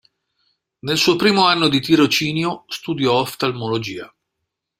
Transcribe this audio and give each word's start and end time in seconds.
Nel 0.79 0.97
suo 0.97 1.15
primo 1.15 1.45
anno 1.45 1.69
di 1.69 1.79
tirocinio 1.79 2.63
studiò 2.69 3.19
oftalmologia. 3.19 4.11